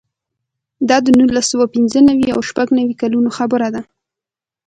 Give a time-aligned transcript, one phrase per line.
[0.89, 3.81] دا د نولس سوه پنځه نوې او شپږ نوې کلونو خبره ده.